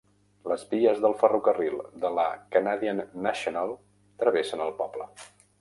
Les 0.51 0.61
vies 0.71 1.01
del 1.03 1.13
ferrocarril 1.19 1.75
de 2.05 2.11
la 2.21 2.25
Canadian 2.57 3.05
National 3.29 3.77
travessen 4.25 4.69
el 4.71 4.77
poble. 4.85 5.11